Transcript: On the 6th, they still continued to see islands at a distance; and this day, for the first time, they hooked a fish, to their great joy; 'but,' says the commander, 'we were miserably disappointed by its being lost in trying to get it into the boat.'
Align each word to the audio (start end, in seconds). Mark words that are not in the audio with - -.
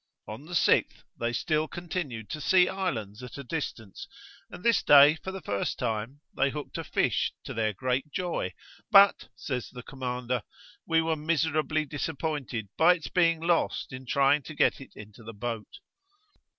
On 0.27 0.45
the 0.47 0.55
6th, 0.55 1.03
they 1.19 1.31
still 1.31 1.67
continued 1.67 2.27
to 2.31 2.41
see 2.41 2.67
islands 2.67 3.21
at 3.21 3.37
a 3.37 3.43
distance; 3.43 4.07
and 4.49 4.63
this 4.65 4.81
day, 4.81 5.13
for 5.13 5.31
the 5.31 5.43
first 5.43 5.77
time, 5.77 6.21
they 6.35 6.49
hooked 6.49 6.79
a 6.79 6.83
fish, 6.83 7.31
to 7.43 7.53
their 7.53 7.71
great 7.71 8.09
joy; 8.11 8.51
'but,' 8.89 9.29
says 9.35 9.69
the 9.69 9.83
commander, 9.83 10.41
'we 10.87 11.03
were 11.03 11.15
miserably 11.15 11.85
disappointed 11.85 12.67
by 12.79 12.95
its 12.95 13.09
being 13.09 13.41
lost 13.41 13.93
in 13.93 14.07
trying 14.07 14.41
to 14.41 14.55
get 14.55 14.81
it 14.81 14.95
into 14.95 15.21
the 15.23 15.33
boat.' 15.35 15.77